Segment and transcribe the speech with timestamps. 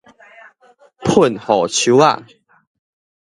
[1.03, 2.33] 噴雨鬚仔